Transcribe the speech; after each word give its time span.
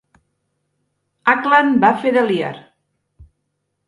Ackland 1.33 1.77
va 1.83 1.91
fer 2.05 2.13
de 2.15 2.23
Lear. 2.31 2.51